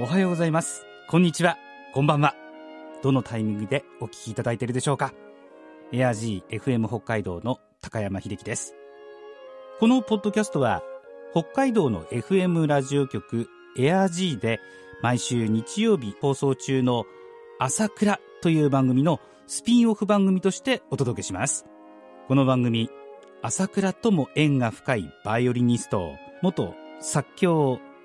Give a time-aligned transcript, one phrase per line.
[0.00, 0.86] おはようございます。
[1.08, 1.58] こんにちは。
[1.92, 2.34] こんばんは。
[3.02, 5.12] どのタイミングでお聞きいただいているでしょうか
[5.92, 8.74] エア G FM 北海道の高山秀樹です。
[9.78, 10.82] このポッドキャストは
[11.32, 13.46] 北海道の FM ラジオ局
[13.76, 14.58] エア G で
[15.02, 17.04] 毎週日曜日放送中の
[17.58, 21.66] 朝倉という番組のスピンオフ番組としてお届けします。
[22.26, 22.88] この番組、
[23.42, 27.80] 朝倉とも縁が深いバイオリニスト、元作協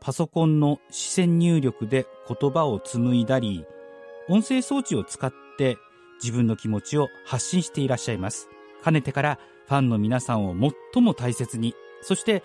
[0.00, 3.64] パソコンの視線入力で言葉を紡いだり、
[4.28, 5.78] 音声装置を使って
[6.22, 8.48] 自分の気持ちを発信していらっしゃいます。
[8.82, 10.54] かねてからファンの皆さんを
[10.94, 12.42] 最も大切に、そして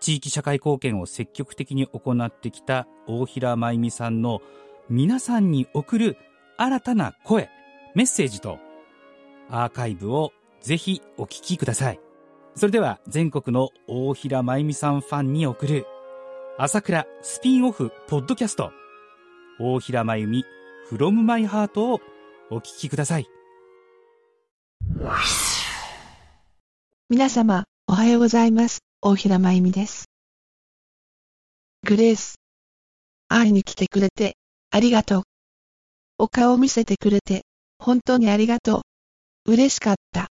[0.00, 4.42] 地域社会貢献を積極的に行ってきた大平真由美さんの
[4.88, 6.16] 皆さんに送る
[6.56, 7.48] 新たな声、
[7.94, 8.58] メッセージと
[9.48, 12.00] アーカイブをぜひお聞きください。
[12.54, 15.86] それでは全国の大平真由美さんファンに送る
[16.56, 18.70] 朝倉スピンオフポッドキャスト
[19.58, 20.44] 大平真由美
[20.88, 21.98] from my heart を
[22.48, 23.26] お聞きください。
[27.10, 28.84] 皆様、おはようございます。
[29.02, 30.04] 大平真由美です。
[31.82, 32.36] グレース。
[33.28, 34.36] 会いに来てくれて、
[34.70, 35.22] ありがとう。
[36.18, 37.42] お顔を見せてくれて、
[37.80, 38.82] 本当にありがと
[39.46, 39.52] う。
[39.52, 40.28] 嬉しかった。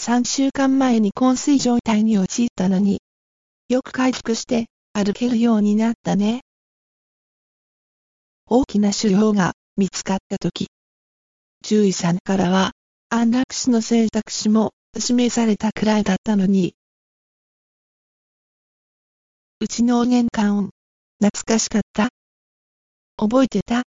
[0.00, 3.00] 3週間前に昏睡状態に陥ったのに、
[3.68, 6.42] よく回復して歩けるようになったね。
[8.46, 10.66] 大きな腫瘍が見つかったとき、
[11.62, 12.72] 獣医さんからは
[13.08, 16.74] 安楽死の選択肢も示されたくらいだったのに、
[19.60, 20.68] うちの玄関、
[21.22, 22.10] 懐かしかった？
[23.16, 23.84] 覚えてた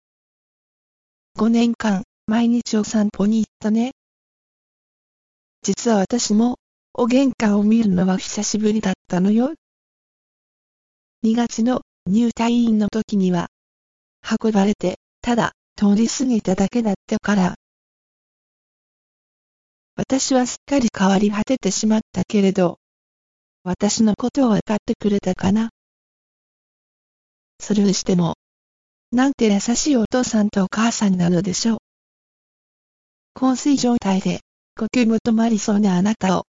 [1.36, 3.90] ?5 年間、毎日お散歩に行ったね。
[5.62, 6.58] 実は私も、
[6.92, 9.52] お玄関を見るのは久しぶりだったのよ。
[11.24, 13.46] 2月の入退院の時には、
[14.42, 17.54] 運ばれて、ただ通り過ぎただけだったから。
[19.96, 22.78] 私はすっかり変わり果ててしまったけれど、
[23.62, 25.70] 私のことを分かってくれたかな。
[27.58, 28.34] それにしても、
[29.10, 31.78] なんて優しいお父さんとお母さんなのでしょう。
[33.34, 34.40] 昏睡状態で
[34.78, 36.44] 呼吸も止まりそうなあなたを、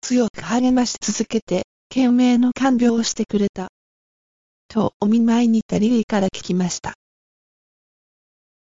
[0.00, 3.68] 強く励まし続けて、懸命の看病をしてくれた。
[4.74, 6.94] とお見舞いに行ったリリーから聞きました。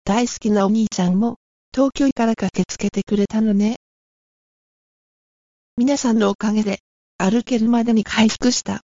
[0.04, 1.36] 大好きなお兄ちゃんも、
[1.72, 3.76] 東京から駆けつけてくれたのね。
[5.78, 6.80] 皆さんのおかげで、
[7.16, 8.82] 歩けるまでに回復した。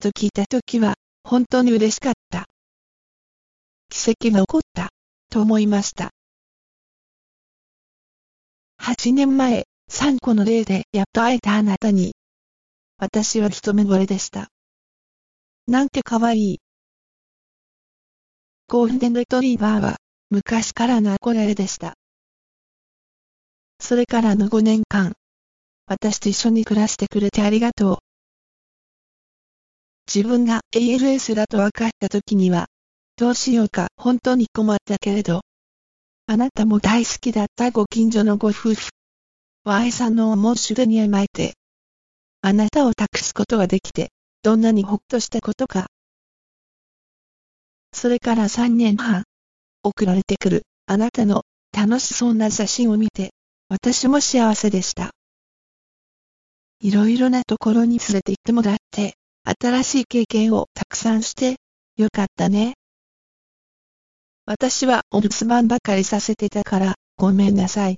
[0.00, 0.94] と聞いたときは、
[1.24, 2.44] 本当に嬉しかった。
[3.88, 4.90] 奇跡が起こった、
[5.30, 6.12] と思いました。
[8.80, 12.14] 8年前、3個の例でやっと会えたあなたに、
[12.98, 14.53] 私は一目惚れでした。
[15.66, 16.58] なんて可愛いい。
[18.68, 19.96] ゴールデンレトリーバーは、
[20.28, 21.94] 昔からの憧れでした。
[23.80, 25.14] それからの5年間、
[25.86, 27.98] 私と一緒に暮らしてくれてありがとう。
[30.06, 32.66] 自分が ALS だと分かった時には、
[33.16, 35.40] どうしようか本当に困ったけれど、
[36.26, 38.90] あなたも大好きだったご近所のご夫婦、
[39.64, 41.54] Y さんの思う手でに甘えて、
[42.42, 44.10] あなたを託すことができて、
[44.44, 45.86] どんなにほっとしたことか。
[47.94, 49.24] それから3年半、
[49.82, 53.30] 送られてくるあなたの楽しそうな写真を見て、
[53.70, 55.12] 私も幸せでした。
[56.80, 59.14] いろいろなところに連れて行ってもらって、
[59.58, 61.56] 新しい経験をたくさんして、
[61.96, 62.74] よかったね。
[64.44, 67.96] 私はお留守番ばかりさせてたから、ごめんなさい。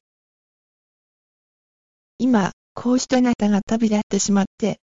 [2.18, 4.78] 今、こうしてあなたが旅立ってしまって、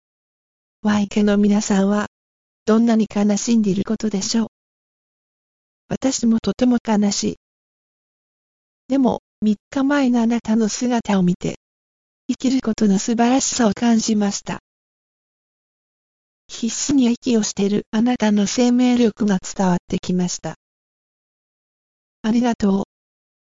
[0.81, 2.07] Y 家の皆さんは、
[2.65, 4.47] どんなに悲しんでいることでしょう？
[5.89, 7.35] 私もとても悲しい。
[8.87, 11.55] でも、3日前のあなたの姿を見て、
[12.29, 14.59] 生きることの素晴らしさを感じました。
[16.47, 20.55] 必死に息をしているあなたの生命力が伝わってきました。
[22.21, 22.83] ありがとう。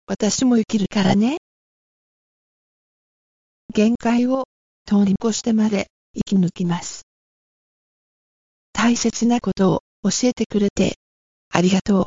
[0.09, 1.37] 私も生きるからね。
[3.73, 4.47] 限界を
[4.85, 7.03] 通り越してまで生き抜きます。
[8.83, 10.95] 大切なことを教えてくれて、
[11.51, 12.07] ありがとう。